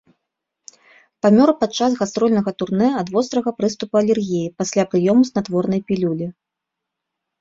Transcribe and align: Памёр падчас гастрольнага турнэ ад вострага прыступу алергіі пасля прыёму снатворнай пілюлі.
Памёр 1.25 1.49
падчас 1.61 1.91
гастрольнага 1.99 2.53
турнэ 2.63 2.89
ад 3.01 3.07
вострага 3.17 3.49
прыступу 3.59 3.93
алергіі 4.03 4.51
пасля 4.63 4.83
прыёму 4.95 5.21
снатворнай 5.33 5.81
пілюлі. 5.91 6.27